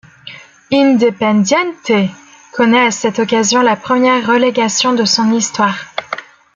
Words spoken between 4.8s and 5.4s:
de son